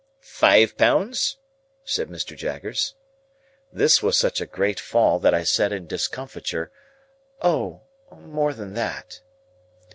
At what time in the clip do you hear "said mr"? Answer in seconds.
1.85-2.35